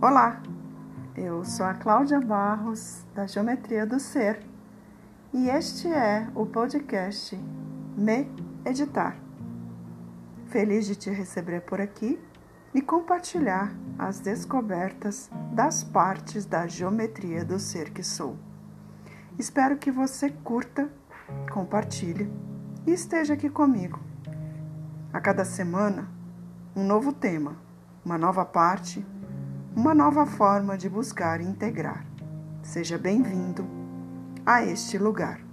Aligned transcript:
Olá, 0.00 0.40
eu 1.16 1.44
sou 1.44 1.66
a 1.66 1.74
Cláudia 1.74 2.20
Barros, 2.20 3.04
da 3.16 3.26
Geometria 3.26 3.84
do 3.84 3.98
Ser, 3.98 4.40
e 5.34 5.50
este 5.50 5.88
é 5.88 6.28
o 6.36 6.46
podcast 6.46 7.36
Me 7.96 8.30
Editar. 8.64 9.16
Feliz 10.46 10.86
de 10.86 10.94
te 10.94 11.10
receber 11.10 11.62
por 11.62 11.80
aqui 11.80 12.16
e 12.72 12.80
compartilhar 12.80 13.72
as 13.98 14.20
descobertas 14.20 15.28
das 15.52 15.82
partes 15.82 16.46
da 16.46 16.68
geometria 16.68 17.44
do 17.44 17.58
ser 17.58 17.90
que 17.90 18.04
sou. 18.04 18.36
Espero 19.36 19.76
que 19.78 19.90
você 19.90 20.30
curta, 20.30 20.88
compartilhe 21.50 22.32
e 22.86 22.92
esteja 22.92 23.34
aqui 23.34 23.50
comigo. 23.50 23.98
A 25.12 25.20
cada 25.20 25.44
semana, 25.44 26.08
um 26.76 26.84
novo 26.84 27.12
tema, 27.12 27.56
uma 28.04 28.16
nova 28.16 28.44
parte 28.44 29.04
uma 29.78 29.94
nova 29.94 30.26
forma 30.26 30.76
de 30.76 30.88
buscar 30.88 31.40
e 31.40 31.44
integrar. 31.44 32.04
Seja 32.64 32.98
bem-vindo 32.98 33.64
a 34.44 34.64
este 34.64 34.98
lugar. 34.98 35.47